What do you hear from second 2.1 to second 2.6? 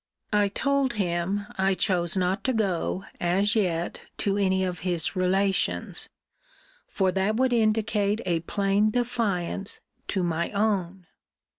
not to